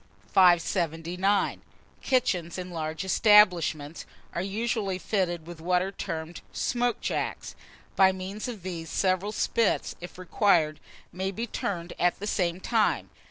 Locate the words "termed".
5.91-6.41